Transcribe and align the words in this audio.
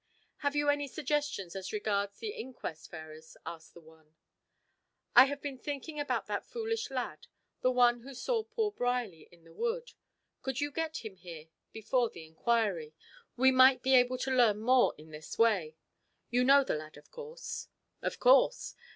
"Have 0.37 0.55
you 0.55 0.69
any 0.69 0.87
suggestions 0.87 1.55
as 1.55 1.71
regards 1.71 2.17
the 2.17 2.29
inquest, 2.29 2.89
Ferrars?" 2.89 3.37
asked 3.45 3.75
the 3.75 3.81
one. 3.81 4.15
"I 5.15 5.25
have 5.25 5.43
been 5.43 5.59
thinking 5.59 5.99
about 5.99 6.25
that 6.25 6.43
foolish 6.47 6.89
lad, 6.89 7.27
the 7.61 7.69
one 7.69 7.99
who 7.99 8.15
saw 8.15 8.43
poor 8.43 8.71
Brierly 8.71 9.29
in 9.31 9.43
the 9.43 9.53
wood. 9.53 9.91
Could 10.41 10.59
you 10.59 10.71
get 10.71 11.05
him 11.05 11.17
here 11.17 11.49
before 11.71 12.09
the 12.09 12.25
inquiry? 12.25 12.95
We 13.37 13.51
might 13.51 13.83
be 13.83 13.93
able 13.93 14.17
to 14.17 14.35
learn 14.35 14.57
more 14.61 14.95
in 14.97 15.11
this 15.11 15.37
way. 15.37 15.75
You 16.31 16.43
know 16.45 16.63
the 16.63 16.73
lad, 16.73 16.97
of 16.97 17.11
course?" 17.11 17.67
"Of 18.01 18.19
course. 18.19 18.73